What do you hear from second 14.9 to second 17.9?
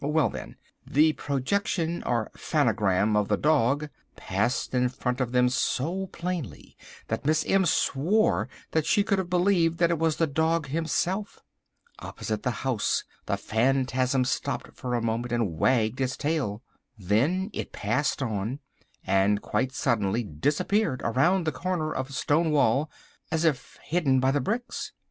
a moment and wagged its tail. Then it